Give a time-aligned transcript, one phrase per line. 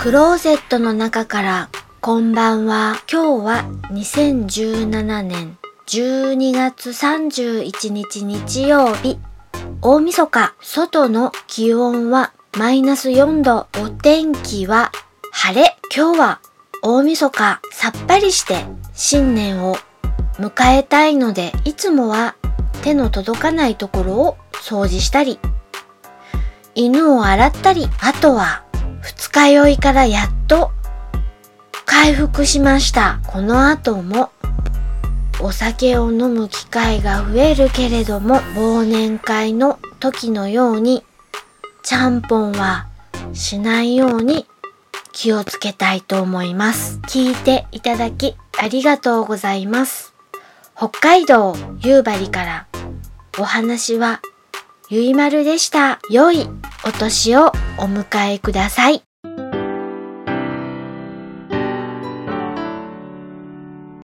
[0.00, 1.68] クローゼットの中から
[2.00, 2.96] こんばんは。
[3.12, 9.18] 今日は2017年12月31日日曜日。
[9.82, 13.66] 大晦日、外の気温はマイナス4度。
[13.78, 14.90] お天気は
[15.32, 15.76] 晴れ。
[15.94, 16.40] 今日は
[16.80, 18.64] 大晦日、さっぱりして
[18.94, 19.76] 新年を
[20.38, 22.36] 迎えたいので、いつもは
[22.82, 25.38] 手の届かないところを掃除したり、
[26.74, 28.64] 犬を洗ったり、あとは
[29.00, 30.70] 二日酔いからやっと
[31.86, 33.20] 回復しました。
[33.26, 34.30] この後も
[35.40, 41.02] お酒を飲む機会が増えるけれども、忘年会の時のように、
[41.82, 42.86] ちゃんぽんは
[43.32, 44.46] しないように
[45.12, 47.00] 気をつけたいと思います。
[47.08, 50.12] 聞いていただきありがとうございます。
[50.76, 52.66] 北海道夕張から
[53.38, 54.20] お話は
[54.90, 56.00] ゆいまるでした。
[56.10, 56.48] 良い
[56.82, 59.09] お年をお迎えください。